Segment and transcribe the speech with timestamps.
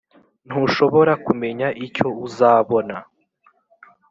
[0.47, 2.95] ntushobora kumenya icyo uzabona.